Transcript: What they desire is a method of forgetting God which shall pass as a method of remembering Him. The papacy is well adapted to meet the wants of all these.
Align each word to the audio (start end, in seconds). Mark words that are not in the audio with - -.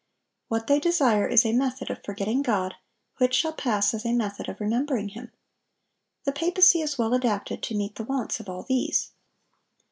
What 0.47 0.65
they 0.65 0.79
desire 0.79 1.27
is 1.27 1.45
a 1.45 1.53
method 1.53 1.91
of 1.91 2.03
forgetting 2.03 2.41
God 2.41 2.73
which 3.19 3.35
shall 3.35 3.53
pass 3.53 3.93
as 3.93 4.03
a 4.03 4.13
method 4.13 4.49
of 4.49 4.59
remembering 4.59 5.09
Him. 5.09 5.31
The 6.23 6.31
papacy 6.31 6.81
is 6.81 6.97
well 6.97 7.13
adapted 7.13 7.61
to 7.61 7.75
meet 7.75 7.93
the 7.97 8.03
wants 8.03 8.39
of 8.39 8.49
all 8.49 8.63
these. 8.63 9.11